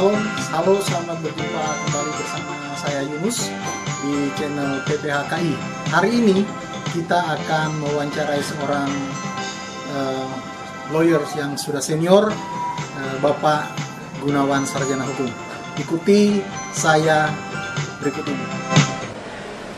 [0.00, 0.16] Halo,
[0.56, 3.52] halo, selamat berjumpa kembali bersama saya Yunus
[4.00, 5.52] di channel PPHKI.
[5.92, 6.40] Hari ini
[6.96, 8.88] kita akan mewawancarai seorang
[9.92, 10.32] uh,
[10.88, 13.76] lawyer yang sudah senior, uh, Bapak
[14.24, 15.28] Gunawan Sarjana Hukum.
[15.76, 16.40] Ikuti
[16.72, 17.28] saya
[18.00, 18.44] berikut ini.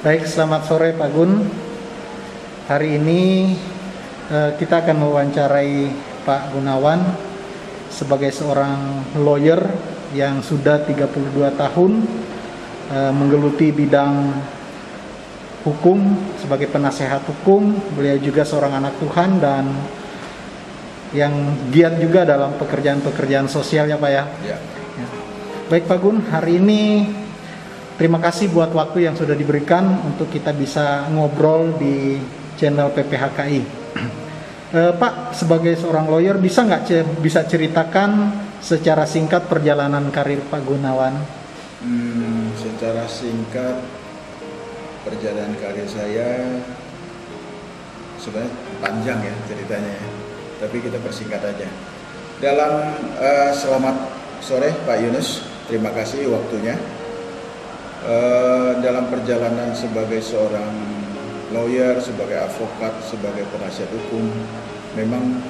[0.07, 1.51] Baik, selamat sore Pak Gun.
[2.71, 3.51] Hari ini
[4.31, 5.91] uh, kita akan mewawancarai
[6.23, 7.11] Pak Gunawan
[7.91, 9.59] sebagai seorang lawyer
[10.13, 11.93] yang sudah 32 tahun
[12.93, 14.33] e, menggeluti bidang
[15.65, 15.99] hukum
[16.37, 17.73] sebagai penasehat hukum.
[17.97, 19.65] Beliau juga seorang anak Tuhan dan
[21.13, 21.33] yang
[21.73, 24.25] giat juga dalam pekerjaan-pekerjaan sosial ya Pak ya.
[24.45, 24.57] ya.
[25.01, 25.07] ya.
[25.69, 27.09] Baik Pak Gun, hari ini
[27.97, 32.21] terima kasih buat waktu yang sudah diberikan untuk kita bisa ngobrol di
[32.57, 33.61] channel PPHKI.
[34.73, 36.83] Uh, Pak, sebagai seorang lawyer bisa nggak
[37.21, 41.19] bisa ceritakan secara singkat perjalanan karir Pak Gunawan?
[41.83, 43.83] Hmm, secara singkat
[45.03, 46.63] perjalanan karir saya
[48.23, 50.07] sebenarnya panjang ya ceritanya ya,
[50.63, 51.67] tapi kita persingkat aja.
[52.39, 53.97] Dalam uh, selamat
[54.39, 56.79] sore Pak Yunus, terima kasih waktunya.
[58.03, 60.71] Uh, dalam perjalanan sebagai seorang
[61.55, 64.27] lawyer, sebagai advokat, sebagai penasihat hukum,
[64.95, 65.43] memang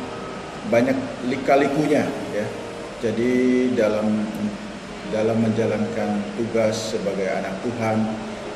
[0.72, 0.96] banyak
[1.28, 2.44] lika-likunya ya.
[3.02, 4.14] Jadi dalam
[5.10, 7.98] dalam menjalankan tugas sebagai anak Tuhan,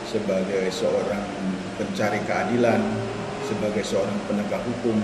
[0.07, 1.27] sebagai seorang
[1.75, 2.79] pencari keadilan,
[3.43, 5.03] sebagai seorang penegak hukum,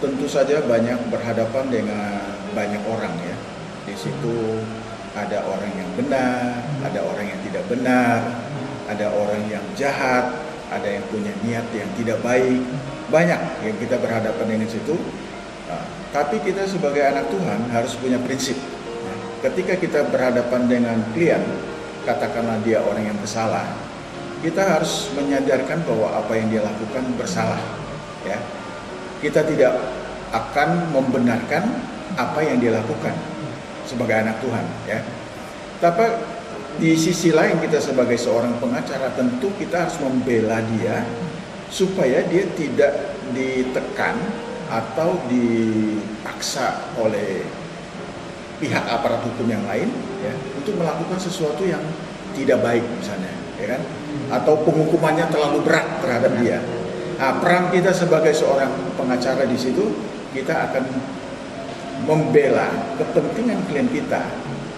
[0.00, 2.16] tentu saja banyak berhadapan dengan
[2.56, 3.36] banyak orang ya.
[3.84, 4.64] Di situ
[5.12, 8.24] ada orang yang benar, ada orang yang tidak benar,
[8.88, 10.32] ada orang yang jahat,
[10.72, 12.64] ada yang punya niat yang tidak baik,
[13.12, 14.96] banyak yang kita berhadapan dengan situ.
[16.12, 18.60] Tapi kita sebagai anak Tuhan harus punya prinsip.
[19.40, 21.40] Ketika kita berhadapan dengan klien,
[22.04, 23.64] katakanlah dia orang yang bersalah,
[24.44, 27.58] kita harus menyadarkan bahwa apa yang dia lakukan bersalah.
[28.28, 28.38] Ya,
[29.24, 29.72] kita tidak
[30.30, 31.64] akan membenarkan
[32.14, 33.16] apa yang dia lakukan
[33.88, 34.64] sebagai anak Tuhan.
[34.84, 35.00] Ya,
[35.80, 36.06] tapi
[36.76, 41.08] di sisi lain kita sebagai seorang pengacara tentu kita harus membela dia
[41.72, 44.16] supaya dia tidak ditekan
[44.72, 47.44] atau dipaksa oleh
[48.56, 49.92] pihak aparat hukum yang lain
[50.24, 51.82] ya untuk melakukan sesuatu yang
[52.32, 53.82] tidak baik misalnya ya kan
[54.32, 56.58] atau penghukumannya terlalu berat terhadap dia.
[57.20, 59.92] Nah, peran kita sebagai seorang pengacara di situ
[60.32, 60.84] kita akan
[62.08, 64.26] membela kepentingan klien kita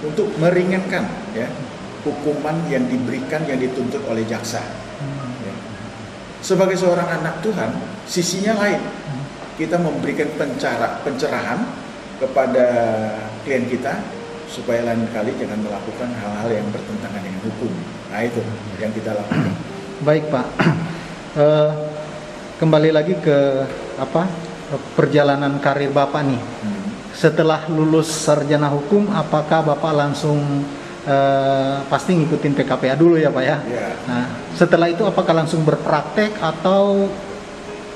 [0.05, 1.49] untuk meringankan ya
[2.05, 4.61] hukuman yang diberikan yang dituntut oleh jaksa.
[5.41, 5.55] Ya.
[6.45, 7.73] Sebagai seorang anak Tuhan,
[8.05, 8.83] sisinya lain.
[9.55, 11.63] Kita memberikan pencara, pencerahan
[12.19, 12.67] kepada
[13.47, 14.03] klien kita
[14.51, 17.73] supaya lain kali jangan melakukan hal-hal yang bertentangan dengan hukum.
[18.11, 18.43] Nah itu
[18.79, 19.55] yang kita lakukan.
[20.03, 20.47] Baik Pak,
[21.39, 21.71] uh,
[22.61, 23.39] kembali lagi ke
[23.99, 24.27] apa
[24.99, 26.39] perjalanan karir Bapak nih.
[26.39, 26.87] Hmm.
[27.15, 30.67] Setelah lulus sarjana hukum, apakah Bapak langsung
[31.07, 33.57] uh, pasti ngikutin PKPA dulu ya Pak ya.
[33.71, 33.93] Yeah.
[34.07, 37.07] Nah, setelah itu apakah langsung berpraktek atau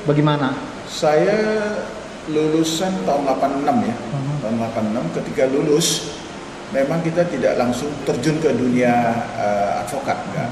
[0.06, 0.67] bagaimana?
[0.88, 1.36] Saya
[2.28, 3.96] lulusan tahun 86 ya.
[3.96, 4.34] Uh-huh.
[4.44, 6.16] Tahun 86 ketika lulus
[6.72, 8.92] memang kita tidak langsung terjun ke dunia
[9.36, 10.50] uh, advokat enggak.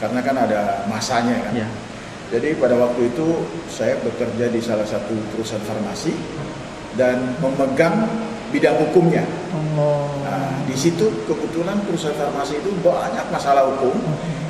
[0.00, 1.54] Karena kan ada masanya kan.
[1.56, 1.70] Yeah.
[2.32, 6.16] Jadi pada waktu itu saya bekerja di salah satu perusahaan farmasi
[6.96, 8.08] dan memegang
[8.48, 9.24] bidang hukumnya.
[9.76, 10.08] Oh.
[10.24, 13.92] Nah, di situ kebetulan perusahaan farmasi itu banyak masalah hukum.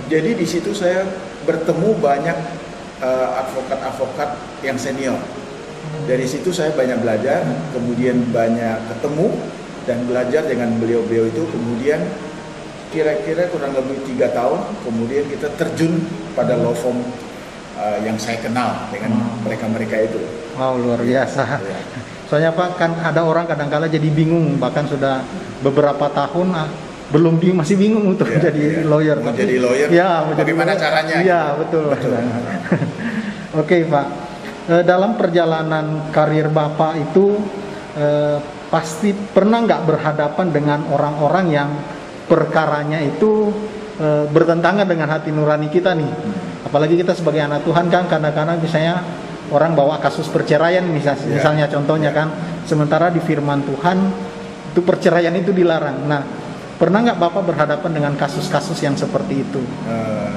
[0.07, 1.03] Jadi di situ saya
[1.43, 2.39] bertemu banyak
[3.03, 5.19] uh, advokat-advokat yang senior.
[6.07, 7.43] Dari situ saya banyak belajar,
[7.75, 9.29] kemudian banyak ketemu
[9.85, 11.43] dan belajar dengan beliau-beliau itu.
[11.51, 12.01] Kemudian
[12.95, 16.03] kira-kira kurang lebih tiga tahun, kemudian kita terjun
[16.39, 17.03] pada law firm
[17.77, 20.21] uh, yang saya kenal dengan mereka-mereka itu.
[20.55, 21.45] Wow luar biasa.
[21.61, 21.79] Ya.
[22.33, 25.21] Soalnya Pak kan ada orang kadang-kala jadi bingung bahkan sudah
[25.61, 26.69] beberapa tahun ah,
[27.13, 28.89] belum bingung masih bingung untuk ya, jadi ya.
[28.89, 29.17] lawyer.
[29.21, 29.89] Mau jadi lawyer?
[29.93, 30.81] Ya, mau bagaimana lawyer.
[30.81, 31.17] caranya?
[31.21, 31.85] Iya betul.
[31.93, 32.13] betul.
[33.61, 34.07] Oke Pak,
[34.65, 37.37] e, dalam perjalanan karir Bapak itu
[37.93, 38.07] e,
[38.73, 41.71] pasti pernah nggak berhadapan dengan orang-orang yang
[42.25, 43.53] perkaranya itu
[44.01, 46.09] e, bertentangan dengan hati nurani kita nih.
[46.09, 46.67] Hmm.
[46.73, 49.05] Apalagi kita sebagai anak Tuhan kan kadang-kadang misalnya
[49.53, 51.37] orang bawa kasus perceraian misalnya, yeah.
[51.37, 52.19] misalnya contohnya yeah.
[52.25, 52.29] kan
[52.65, 53.99] sementara di firman Tuhan
[54.73, 56.42] itu perceraian itu dilarang nah
[56.83, 60.35] pernah nggak bapak berhadapan dengan kasus-kasus yang seperti itu uh,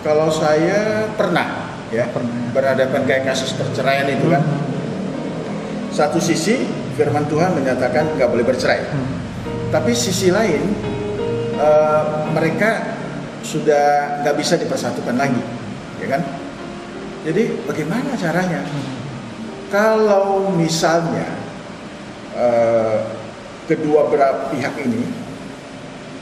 [0.00, 2.48] kalau saya pernah ya pernah.
[2.56, 4.64] berhadapan kayak kasus perceraian itu kan hmm.
[5.92, 6.64] satu sisi
[6.96, 9.28] firman Tuhan menyatakan nggak boleh bercerai hmm.
[9.68, 10.64] Tapi sisi lain
[11.60, 12.96] uh, mereka
[13.44, 15.40] sudah nggak bisa dipersatukan lagi,
[16.00, 16.22] ya kan?
[17.28, 18.64] Jadi bagaimana caranya?
[19.68, 21.28] Kalau misalnya
[22.32, 23.07] uh,
[23.68, 25.04] kedua belah pihak ini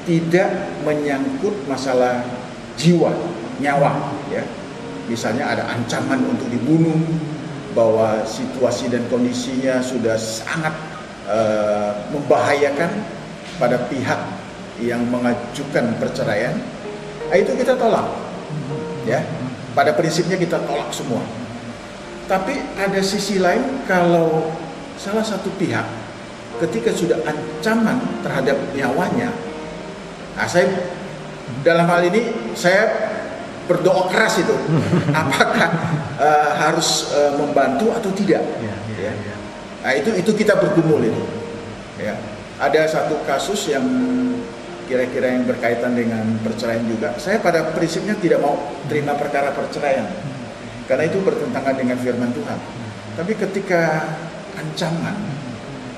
[0.06, 0.50] tidak
[0.82, 2.26] menyangkut masalah
[2.74, 3.14] jiwa,
[3.62, 4.42] nyawa, ya.
[5.06, 6.98] Misalnya ada ancaman untuk dibunuh,
[7.74, 10.72] bahwa situasi dan kondisinya sudah sangat
[11.28, 12.88] uh, membahayakan
[13.58, 14.20] pada pihak
[14.80, 16.54] yang mengajukan perceraian,
[17.30, 18.06] nah itu kita tolak,
[19.06, 19.22] ya.
[19.74, 21.20] Pada prinsipnya kita tolak semua.
[22.26, 24.50] Tapi ada sisi lain kalau
[24.96, 26.05] salah satu pihak
[26.62, 29.30] ketika sudah ancaman terhadap nyawanya,
[30.36, 30.70] nah saya
[31.62, 33.12] dalam hal ini saya
[33.66, 34.56] berdoa keras itu,
[35.20, 35.70] apakah
[36.16, 38.42] uh, harus uh, membantu atau tidak?
[38.62, 39.34] Ya, ya, ya.
[39.82, 41.22] Nah itu itu kita bergumul itu.
[42.00, 42.18] Ya.
[42.56, 43.84] Ada satu kasus yang
[44.88, 47.12] kira-kira yang berkaitan dengan perceraian juga.
[47.20, 48.56] Saya pada prinsipnya tidak mau
[48.88, 50.08] terima perkara perceraian,
[50.88, 52.58] karena itu bertentangan dengan firman Tuhan.
[53.18, 54.08] Tapi ketika
[54.56, 55.16] ancaman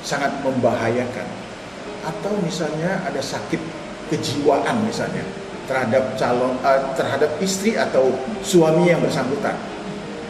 [0.08, 1.28] sangat membahayakan
[2.00, 3.60] atau misalnya ada sakit
[4.08, 5.20] kejiwaan misalnya
[5.69, 8.08] terhadap calon uh, terhadap istri atau
[8.40, 9.52] suami yang bersangkutan.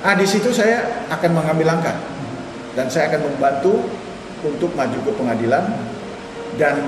[0.02, 1.94] Ah di situ saya akan mengambil langkah
[2.74, 3.86] dan saya akan membantu
[4.42, 5.62] untuk maju ke pengadilan
[6.58, 6.82] dan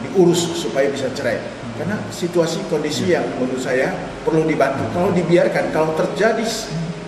[0.00, 1.36] diurus supaya bisa cerai.
[1.76, 3.92] Karena situasi kondisi yang menurut saya
[4.24, 4.84] perlu dibantu.
[4.92, 6.44] Kalau dibiarkan, kalau terjadi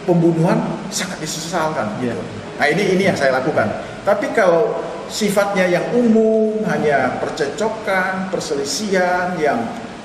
[0.08, 1.88] pembunuhan sangat disesalkan.
[2.00, 2.16] Yeah.
[2.56, 3.68] Nah ini ini yang saya lakukan.
[4.04, 9.58] Tapi kalau sifatnya yang umum hanya percecokan, perselisihan yang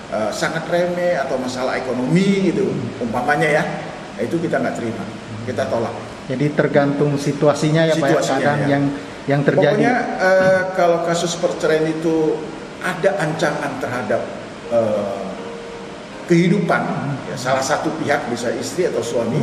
[0.09, 2.71] uh, sangat remeh atau masalah ekonomi gitu,
[3.01, 3.63] umpamanya ya,
[4.17, 5.03] nah, itu kita nggak terima,
[5.43, 5.93] kita tolak.
[6.27, 8.83] Jadi tergantung situasinya ya situasinya, Pak ya, yang
[9.27, 9.75] yang terjadi.
[9.75, 12.35] Pokoknya uh, kalau kasus perceraian itu
[12.79, 14.21] ada ancaman terhadap
[14.71, 15.27] uh,
[16.27, 16.83] kehidupan,
[17.31, 19.39] ya, salah satu pihak bisa istri atau suami,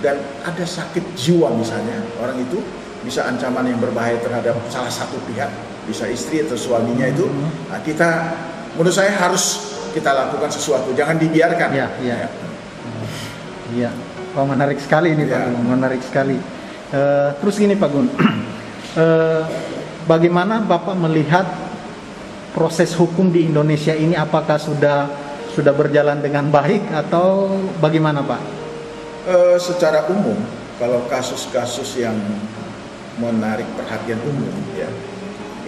[0.00, 2.60] dan ada sakit jiwa misalnya orang itu
[3.00, 5.48] bisa ancaman yang berbahaya terhadap salah satu pihak,
[5.88, 7.24] bisa istri atau suaminya itu,
[7.72, 8.36] nah kita
[8.76, 11.68] menurut saya harus kita lakukan sesuatu, jangan dibiarkan.
[11.74, 12.16] Iya, iya.
[12.26, 12.28] Ya.
[13.70, 13.90] Iya.
[14.38, 15.42] Oh menarik sekali ini ya.
[15.42, 16.38] Pak Gun, menarik sekali.
[16.90, 19.42] Uh, terus gini Pak Gun, uh,
[20.10, 21.46] bagaimana Bapak melihat
[22.54, 24.14] proses hukum di Indonesia ini?
[24.14, 25.10] Apakah sudah
[25.50, 28.42] sudah berjalan dengan baik atau bagaimana Pak?
[29.26, 30.38] Uh, secara umum,
[30.78, 32.14] kalau kasus-kasus yang
[33.20, 34.88] menarik perhatian umum ya.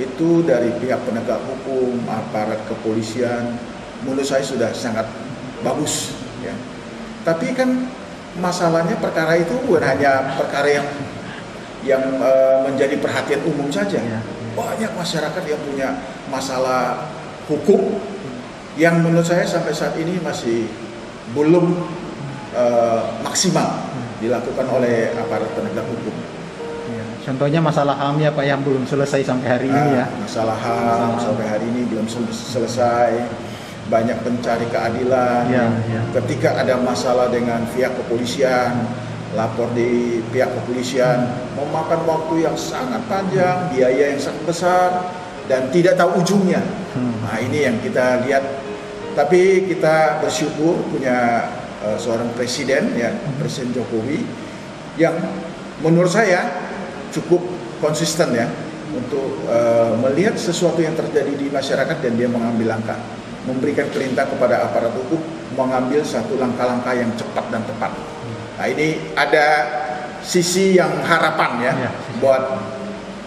[0.01, 3.61] Itu dari pihak penegak hukum aparat kepolisian
[4.03, 5.07] menurut saya sudah sangat
[5.61, 6.57] bagus ya.
[7.23, 7.87] Tapi kan
[8.41, 10.89] masalahnya perkara itu bukan hanya perkara yang
[11.83, 12.33] yang e,
[12.67, 14.01] menjadi perhatian umum saja.
[14.01, 14.21] Ya.
[14.53, 15.89] banyak masyarakat yang punya
[16.29, 17.09] masalah
[17.49, 17.97] hukum
[18.77, 20.69] yang menurut saya sampai saat ini masih
[21.33, 21.73] belum
[22.53, 22.65] e,
[23.25, 23.81] maksimal
[24.21, 26.13] dilakukan oleh aparat penegak hukum
[27.23, 30.11] Contohnya masalah HAM ya Pak yang belum selesai sampai hari ini ya.
[30.11, 33.15] Ah, masalah HAM sampai hari ini belum selesai.
[33.87, 35.47] Banyak pencari keadilan.
[35.47, 36.03] Ya, ya.
[36.19, 38.75] Ketika ada masalah dengan pihak kepolisian,
[39.39, 44.91] lapor di pihak kepolisian memakan waktu yang sangat panjang, biaya yang sangat besar
[45.47, 46.63] dan tidak tahu ujungnya.
[46.99, 47.23] Hmm.
[47.23, 48.43] Nah, ini yang kita lihat.
[49.13, 51.45] Tapi kita bersyukur punya
[51.85, 53.37] uh, seorang presiden ya, hmm.
[53.37, 54.25] Presiden Jokowi
[54.97, 55.21] yang
[55.85, 56.72] menurut saya
[57.13, 57.45] cukup
[57.79, 58.49] konsisten ya
[58.93, 62.99] untuk uh, melihat sesuatu yang terjadi di masyarakat dan dia mengambil langkah,
[63.49, 65.21] memberikan perintah kepada aparat hukum
[65.57, 67.93] mengambil satu langkah-langkah yang cepat dan tepat.
[68.57, 69.47] Nah ini ada
[70.23, 71.91] sisi yang harapan ya, ya
[72.21, 72.43] buat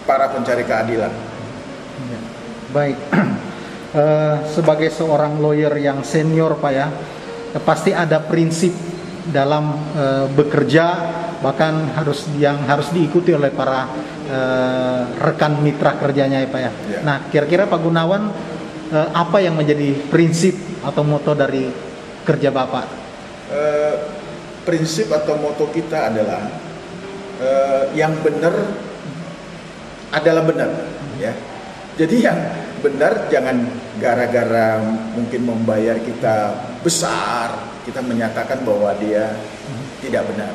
[0.06, 1.12] para pencari keadilan.
[2.06, 2.20] Ya.
[2.70, 6.86] Baik, uh, sebagai seorang lawyer yang senior pak ya,
[7.62, 8.95] pasti ada prinsip
[9.30, 10.84] dalam uh, bekerja
[11.40, 13.86] bahkan harus yang harus diikuti oleh para
[14.30, 16.72] uh, rekan mitra kerjanya ya Pak ya.
[16.72, 16.98] ya.
[17.04, 18.32] Nah, kira-kira Pak Gunawan
[18.90, 21.68] uh, apa yang menjadi prinsip atau moto dari
[22.24, 22.86] kerja Bapak?
[23.46, 23.94] Uh,
[24.66, 26.50] prinsip atau moto kita adalah
[27.38, 28.54] uh, yang benar
[30.10, 30.70] adalah benar
[31.20, 31.32] ya.
[31.96, 32.38] Jadi yang
[32.84, 33.56] benar jangan
[33.96, 34.84] gara-gara
[35.16, 36.52] mungkin membayar kita
[36.84, 39.30] besar kita menyatakan bahwa dia
[40.02, 40.50] tidak benar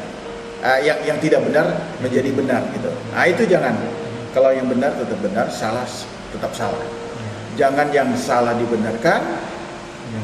[0.61, 1.65] uh, yang yang tidak benar
[1.99, 2.91] menjadi benar gitu.
[3.11, 3.75] Nah itu jangan.
[4.31, 5.83] Kalau yang benar tetap benar, salah
[6.31, 6.79] tetap salah.
[7.59, 9.19] Jangan yang salah dibenarkan,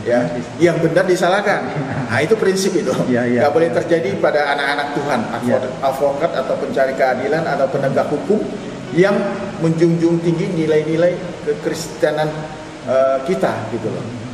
[0.08, 0.24] ya,
[0.64, 1.68] yang benar disalahkan.
[2.08, 2.96] Nah itu prinsip itu.
[3.12, 5.60] Ya, ya, Gak boleh terjadi pada anak-anak Tuhan, ya.
[5.84, 8.40] advokat atau pencari keadilan atau penegak hukum
[8.96, 9.20] yang
[9.60, 12.32] menjunjung tinggi nilai-nilai kekristenan
[12.88, 14.26] uh, kita gitu loh.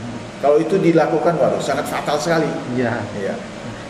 [0.44, 2.52] Kalau itu dilakukan waduh sangat fatal sekali.
[2.76, 3.00] Iya.
[3.16, 3.36] Iya.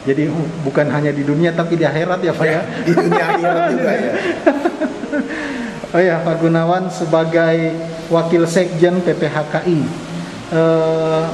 [0.05, 0.29] Jadi
[0.61, 2.61] bukan hanya di dunia tapi di akhirat ya Pak ya.
[2.61, 4.13] Ya, di dunia akhirat juga ya.
[5.93, 7.57] Oh ya Pak Gunawan sebagai
[8.13, 9.79] wakil sekjen PPHKI
[10.53, 11.25] eh,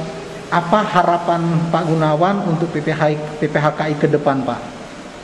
[0.48, 4.60] apa harapan Pak Gunawan untuk PPH, PPHKI ke depan Pak?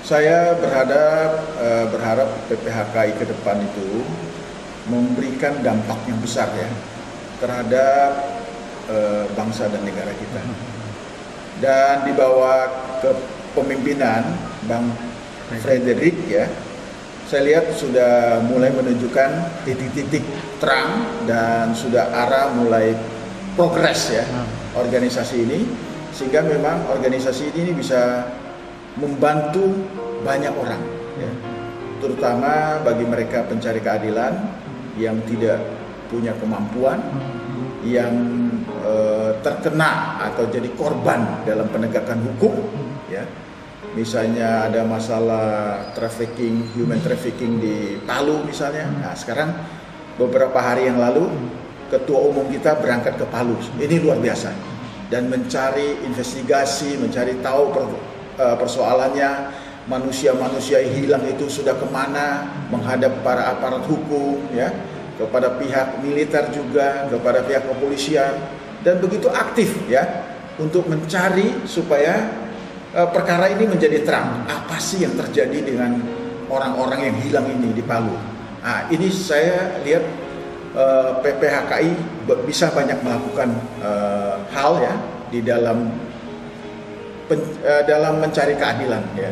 [0.04, 4.04] Saya berharap eh, berharap PPHKI ke depan itu
[4.92, 6.68] memberikan dampak yang besar ya
[7.40, 8.35] terhadap
[8.90, 10.42] eh, bangsa dan negara kita.
[11.56, 12.68] Dan di bawah
[13.00, 14.22] kepemimpinan
[14.68, 14.92] Bang
[15.62, 16.50] Frederick ya,
[17.26, 19.30] saya lihat sudah mulai menunjukkan
[19.66, 20.22] titik-titik
[20.62, 22.94] terang dan sudah arah mulai
[23.58, 24.22] progres ya
[24.78, 25.66] organisasi ini
[26.14, 28.30] sehingga memang organisasi ini bisa
[28.94, 29.74] membantu
[30.22, 30.80] banyak orang
[31.18, 31.32] ya.
[31.98, 34.32] terutama bagi mereka pencari keadilan
[34.96, 35.60] yang tidak
[36.06, 37.02] punya kemampuan
[37.82, 38.14] yang
[39.46, 42.66] terkena atau jadi korban dalam penegakan hukum
[43.06, 43.22] ya.
[43.94, 45.46] Misalnya ada masalah
[45.94, 48.90] trafficking human trafficking di Palu misalnya.
[48.90, 49.54] Nah sekarang
[50.18, 51.30] beberapa hari yang lalu
[51.86, 53.54] ketua umum kita berangkat ke Palu.
[53.78, 54.50] Ini luar biasa.
[55.06, 57.78] Dan mencari investigasi mencari tahu
[58.42, 59.30] eh, persoalannya
[59.86, 62.42] manusia-manusia hilang itu sudah ke mana
[62.74, 64.74] menghadap para aparat hukum ya.
[65.16, 68.36] Kepada pihak militer juga kepada pihak kepolisian
[68.86, 70.06] dan begitu aktif ya
[70.62, 72.30] untuk mencari supaya
[72.94, 75.98] uh, perkara ini menjadi terang apa sih yang terjadi dengan
[76.46, 78.14] orang-orang yang hilang ini di Palu.
[78.62, 80.02] Nah, ini saya lihat
[80.74, 81.90] eh, PPHKI
[82.46, 84.94] bisa banyak melakukan uh, hal ya
[85.30, 85.86] di dalam
[87.30, 89.30] pen, uh, dalam mencari keadilan ya.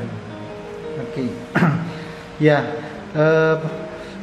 [1.02, 1.28] Oke, okay.
[2.50, 2.62] ya.
[3.14, 3.58] Uh,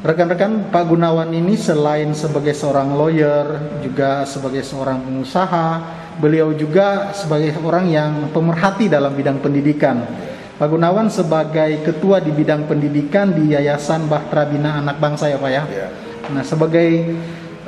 [0.01, 5.77] Rekan-rekan Pak Gunawan ini selain sebagai seorang lawyer, juga sebagai seorang pengusaha,
[6.17, 10.01] beliau juga sebagai orang yang pemerhati dalam bidang pendidikan.
[10.57, 15.51] Pak Gunawan sebagai ketua di bidang pendidikan di Yayasan Bahtera Bina Anak Bangsa ya Pak
[15.53, 15.63] ya.
[15.69, 15.87] ya.
[16.33, 16.89] Nah sebagai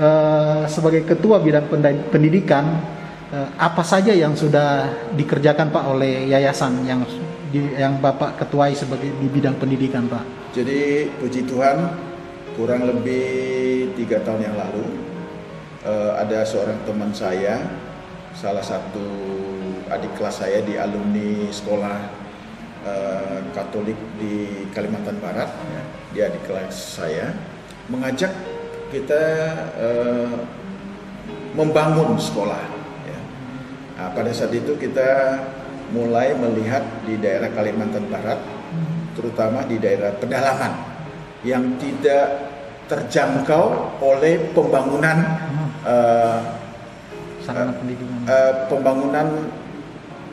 [0.02, 1.70] uh, sebagai ketua bidang
[2.10, 2.82] pendidikan,
[3.30, 7.06] uh, apa saja yang sudah dikerjakan Pak oleh yayasan yang
[7.54, 10.54] di, yang Bapak ketuai sebagai di bidang pendidikan Pak?
[10.58, 12.10] Jadi puji Tuhan
[12.54, 14.86] kurang lebih tiga tahun yang lalu
[15.86, 17.66] uh, ada seorang teman saya
[18.38, 19.06] salah satu
[19.90, 21.98] adik kelas saya di alumni sekolah
[22.86, 25.82] uh, Katolik di Kalimantan Barat ya,
[26.14, 27.34] dia adik kelas saya
[27.90, 28.34] mengajak
[28.94, 29.24] kita
[29.78, 30.38] uh,
[31.58, 32.62] membangun sekolah
[33.10, 33.20] ya.
[33.98, 35.42] nah, pada saat itu kita
[35.94, 38.38] mulai melihat di daerah Kalimantan Barat
[39.14, 40.93] terutama di daerah pedalaman
[41.44, 42.52] yang tidak
[42.88, 45.18] terjangkau oleh pembangunan
[45.84, 46.40] uh,
[47.44, 49.28] uh, pembangunan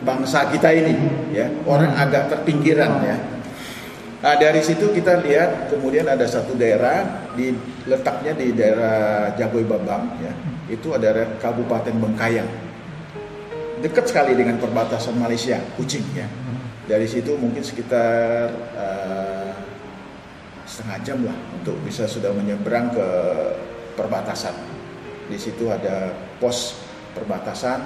[0.02, 0.94] bangsa kita ini
[1.34, 1.46] ya.
[1.66, 2.02] Orang hmm.
[2.02, 3.16] agak terpinggiran ya.
[4.20, 7.56] Nah dari situ kita lihat kemudian ada satu daerah di
[7.88, 10.32] letaknya di daerah Jagoi Babang ya.
[10.70, 12.50] Itu ada Kabupaten Bengkayang.
[13.80, 16.28] Dekat sekali dengan perbatasan Malaysia Kucing ya.
[16.84, 19.29] Dari situ mungkin sekitar uh,
[20.70, 23.08] setengah jam lah untuk bisa sudah menyeberang ke
[23.98, 24.54] perbatasan.
[25.26, 26.78] Di situ ada pos
[27.18, 27.82] perbatasan,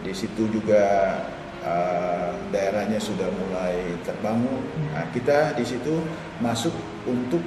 [0.00, 1.12] di situ juga
[1.60, 4.64] uh, daerahnya sudah mulai terbangun.
[4.96, 6.00] Nah, kita di situ
[6.40, 6.72] masuk
[7.04, 7.44] untuk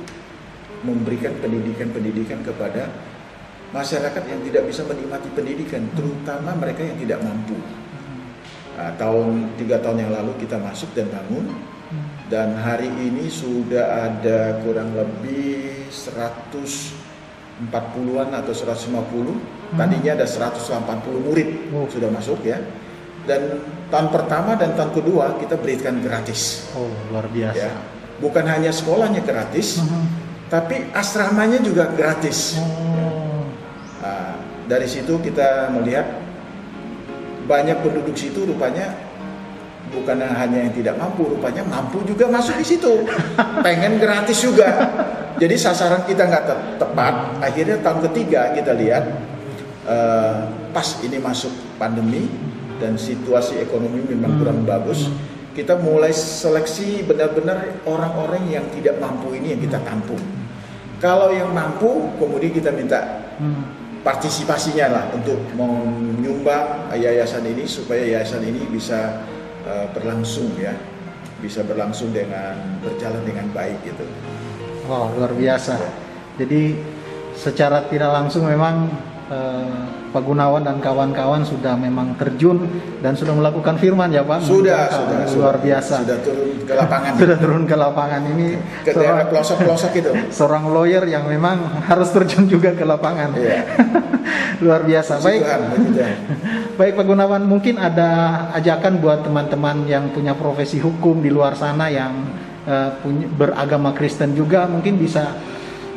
[0.85, 2.93] memberikan pendidikan-pendidikan kepada
[3.73, 7.57] masyarakat yang tidak bisa menikmati pendidikan, terutama mereka yang tidak mampu.
[8.77, 11.51] Nah, tahun tiga tahun yang lalu kita masuk dan bangun
[12.29, 19.73] dan hari ini sudah ada kurang lebih 140-an atau 150 hmm.
[19.73, 21.89] tadinya ada 180 murid oh.
[21.89, 22.61] sudah masuk ya
[23.25, 23.57] dan
[23.89, 27.73] tahun pertama dan tahun kedua kita berikan gratis oh luar biasa ya.
[28.21, 30.05] bukan hanya sekolahnya gratis hmm.
[30.53, 33.49] tapi asramanya juga gratis oh.
[34.05, 34.37] nah,
[34.69, 36.05] dari situ kita melihat
[37.49, 39.08] banyak penduduk situ rupanya
[39.93, 43.05] bukan hanya yang tidak mampu, rupanya mampu juga masuk di situ.
[43.65, 44.69] Pengen gratis juga.
[45.39, 47.13] Jadi sasaran kita nggak te tepat.
[47.39, 49.03] Akhirnya tahun ketiga kita lihat
[49.87, 52.27] uh, pas ini masuk pandemi
[52.79, 55.07] dan situasi ekonomi memang kurang bagus.
[55.55, 60.21] Kita mulai seleksi benar-benar orang-orang yang tidak mampu ini yang kita tampung.
[60.99, 62.99] Kalau yang mampu, kemudian kita minta
[64.03, 69.19] partisipasinya lah untuk menyumbang yayasan ini supaya yayasan ini bisa
[69.65, 70.75] uh, berlangsung ya
[71.39, 74.05] bisa berlangsung dengan berjalan dengan baik gitu.
[74.87, 75.79] Wow luar biasa.
[76.35, 76.75] Jadi
[77.35, 78.91] secara tidak langsung memang
[79.29, 79.73] eh,
[80.09, 82.65] Pak Gunawan dan kawan-kawan sudah memang terjun
[83.05, 84.41] dan sudah melakukan firman ya Pak.
[84.41, 85.65] Sudah, sudah, luar sudah.
[85.65, 85.95] biasa.
[86.01, 87.11] Sudah turun ke lapangan.
[87.21, 88.47] Sudah turun ke lapangan ini
[88.85, 90.11] ke daerah pelosok-pelosok itu.
[90.37, 93.37] seorang lawyer yang memang harus terjun juga ke lapangan.
[93.37, 93.61] Iya.
[94.65, 95.21] luar biasa.
[95.21, 95.41] Baik.
[95.45, 95.61] Tuhan.
[96.79, 98.09] Baik Pak Gunawan, mungkin ada
[98.55, 102.11] ajakan buat teman-teman yang punya profesi hukum di luar sana yang
[102.63, 105.35] eh, punya, beragama Kristen juga mungkin bisa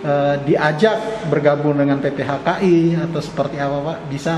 [0.02, 3.98] eh, diajak bergabung dengan PPHKI atau seperti apa Pak?
[4.10, 4.34] Bisa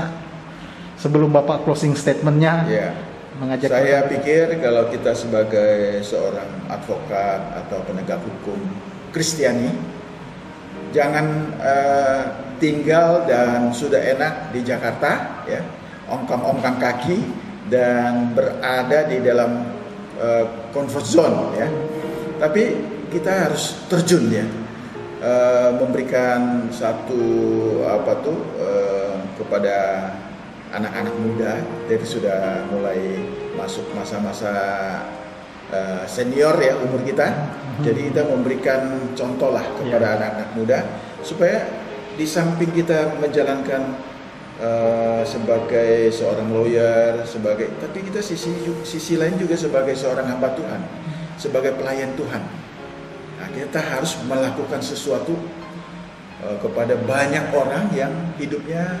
[0.95, 2.89] sebelum Bapak closing statementnya Iya.
[3.35, 8.57] mengajak Saya pikir kalau kita sebagai seorang advokat atau penegak hukum
[9.11, 9.71] Kristiani,
[10.91, 12.23] jangan eh,
[12.59, 15.59] tinggal dan sudah enak di Jakarta, ya,
[16.07, 17.19] ongkang-ongkang kaki
[17.67, 19.67] dan berada di dalam
[20.19, 21.67] eh, comfort zone, ya.
[22.39, 22.63] Tapi
[23.11, 24.43] kita harus terjun, ya,
[25.25, 27.17] Eh, memberikan satu
[27.81, 29.77] apa tuh eh, kepada
[30.69, 31.53] anak-anak muda.
[31.89, 33.25] Jadi sudah mulai
[33.57, 34.53] masuk masa-masa
[35.73, 37.25] eh, senior ya umur kita.
[37.81, 40.79] Jadi kita memberikan contoh lah kepada anak-anak muda
[41.25, 41.73] supaya
[42.13, 43.97] di samping kita menjalankan
[44.61, 48.53] eh, sebagai seorang lawyer sebagai tapi kita sisi
[48.85, 50.79] sisi lain juga sebagai seorang hamba Tuhan
[51.35, 52.64] sebagai pelayan Tuhan
[53.39, 55.35] nah, kita harus melakukan sesuatu
[56.43, 58.99] eh, kepada banyak orang yang hidupnya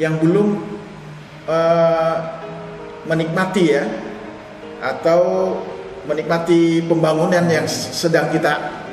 [0.00, 0.60] yang belum
[1.48, 2.16] eh,
[3.06, 3.84] menikmati ya
[4.80, 5.54] atau
[6.08, 8.52] menikmati pembangunan yang sedang kita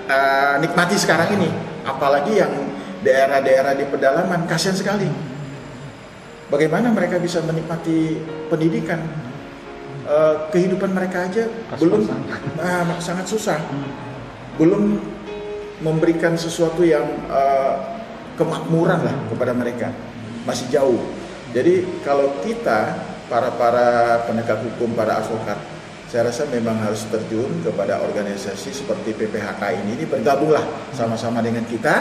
[0.09, 1.49] eh, nikmati sekarang ini.
[1.87, 2.51] Apalagi yang
[2.99, 5.07] daerah-daerah di pedalaman kasihan sekali.
[6.47, 8.19] Bagaimana mereka bisa menikmati
[8.51, 9.27] pendidikan?
[10.07, 12.07] Eh, kehidupan mereka aja belum
[12.63, 13.59] ah, sangat susah
[14.57, 14.99] belum
[15.85, 17.73] memberikan sesuatu yang eh,
[18.37, 19.89] kemakmuran lah kepada mereka.
[20.45, 21.01] Masih jauh.
[21.53, 23.87] Jadi kalau kita para para
[24.27, 25.59] penegak hukum para advokat
[26.07, 29.99] saya rasa memang harus terjun kepada organisasi seperti PPHK ini.
[29.99, 30.63] Ini bergabunglah
[30.95, 31.95] sama-sama dengan kita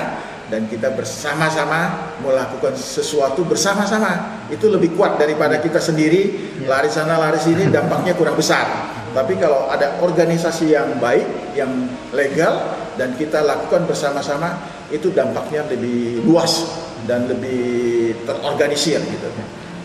[0.46, 4.46] dan kita bersama-sama melakukan sesuatu bersama-sama.
[4.46, 6.54] Itu lebih kuat daripada kita sendiri.
[6.66, 8.94] Lari sana lari sini dampaknya kurang besar.
[9.10, 11.72] Tapi kalau ada organisasi yang baik yang
[12.12, 14.60] legal dan kita lakukan bersama-sama
[14.92, 16.62] itu dampaknya lebih luas
[17.08, 19.26] dan lebih terorganisir gitu.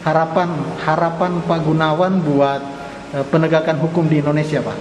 [0.06, 0.52] Harapan
[0.84, 2.62] harapan Pak Gunawan buat
[3.18, 4.78] eh, penegakan hukum di Indonesia Pak.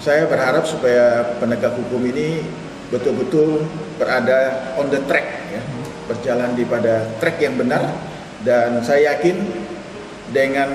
[0.00, 2.40] saya berharap supaya penegak hukum ini
[2.90, 3.64] betul-betul
[3.96, 5.62] berada on the track ya,
[6.10, 7.86] berjalan di pada track yang benar
[8.42, 9.38] dan saya yakin
[10.34, 10.68] dengan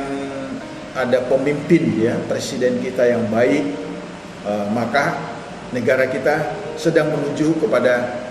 [0.95, 3.67] ada pemimpin ya presiden kita yang baik
[4.47, 5.19] eh, maka
[5.75, 8.23] negara kita sedang menuju kepada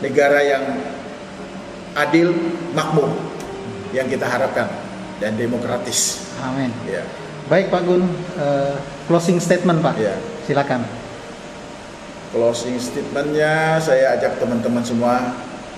[0.00, 0.64] negara yang
[1.92, 2.32] adil
[2.72, 3.12] makmur
[3.92, 4.68] yang kita harapkan
[5.20, 6.72] dan demokratis Amin.
[6.88, 7.04] ya
[7.48, 8.04] Baik Pak Gun,
[8.36, 8.76] eh,
[9.08, 9.96] closing statement Pak.
[9.96, 10.12] ya
[10.44, 11.07] Silakan.
[12.30, 15.32] Closing statementnya saya ajak teman-teman semua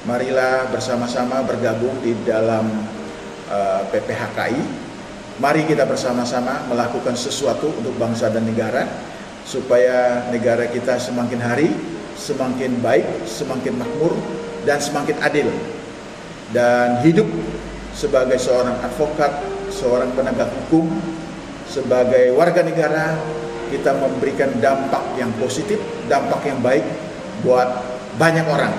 [0.08, 2.66] marilah bersama-sama bergabung di dalam
[3.52, 4.60] uh, PPHKI
[5.40, 8.84] mari kita bersama-sama melakukan sesuatu untuk bangsa dan negara
[9.46, 11.70] supaya negara kita semakin hari
[12.20, 14.12] semakin baik semakin makmur
[14.68, 15.48] dan semakin adil.
[16.50, 17.26] Dan hidup
[17.96, 19.32] sebagai seorang advokat
[19.70, 20.90] seorang penegak hukum
[21.70, 23.14] sebagai warga negara
[23.70, 25.78] kita memberikan dampak yang positif,
[26.10, 26.82] dampak yang baik
[27.46, 27.66] buat
[28.18, 28.74] banyak orang,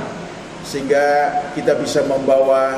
[0.62, 2.76] sehingga kita bisa membawa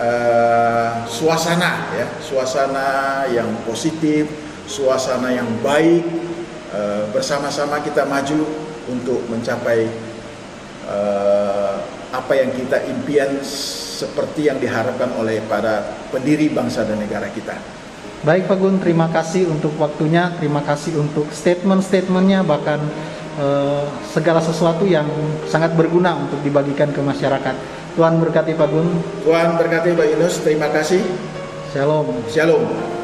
[0.00, 2.88] uh, suasana ya, suasana
[3.30, 4.26] yang positif,
[4.66, 6.02] suasana yang baik,
[6.72, 8.42] uh, bersama-sama kita maju
[8.88, 9.86] untuk mencapai
[10.88, 11.76] uh,
[12.10, 17.75] apa yang kita impian seperti yang diharapkan oleh para pendiri bangsa dan negara kita.
[18.24, 22.80] Baik Pak Gun, terima kasih untuk waktunya, terima kasih untuk statement-statementnya, bahkan
[23.36, 25.04] eh, segala sesuatu yang
[25.44, 27.54] sangat berguna untuk dibagikan ke masyarakat.
[27.92, 28.88] Tuhan berkati Pak Gun.
[29.20, 31.04] Tuhan berkati Pak Yunus, terima kasih.
[31.76, 32.08] Shalom.
[32.32, 32.95] Shalom.